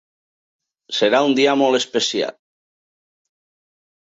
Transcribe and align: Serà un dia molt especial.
Serà 0.99 1.19
un 1.27 1.35
dia 1.41 1.53
molt 1.63 1.81
especial. 1.81 2.35